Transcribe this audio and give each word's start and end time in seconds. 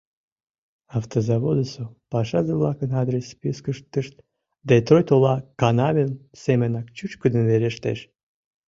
Автозаводысо 0.97 1.83
пашазе-влакын 2.11 2.91
адрес 3.01 3.25
спискыштышт 3.33 4.15
Детройт 4.69 5.07
ола 5.15 5.35
Канавин 5.59 6.11
семынак 6.43 6.85
чӱчкыдын 6.95 7.43
верештеш. 7.51 7.99